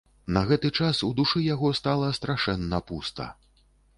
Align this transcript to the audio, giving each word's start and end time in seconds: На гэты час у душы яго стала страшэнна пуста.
На 0.35 0.41
гэты 0.51 0.71
час 0.85 1.01
у 1.07 1.09
душы 1.19 1.41
яго 1.47 1.69
стала 1.81 2.09
страшэнна 2.19 2.81
пуста. 2.91 3.31